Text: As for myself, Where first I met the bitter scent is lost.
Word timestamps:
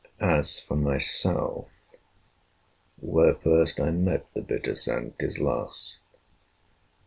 As 0.19 0.59
for 0.59 0.75
myself, 0.75 1.69
Where 2.99 3.35
first 3.35 3.79
I 3.79 3.91
met 3.91 4.25
the 4.33 4.41
bitter 4.41 4.73
scent 4.73 5.17
is 5.19 5.37
lost. 5.37 5.97